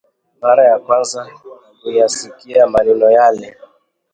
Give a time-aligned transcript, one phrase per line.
[0.41, 1.29] Mara ya kwanza
[1.81, 3.57] kuyasikia maneno yale